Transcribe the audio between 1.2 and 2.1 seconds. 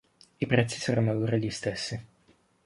gli stessi.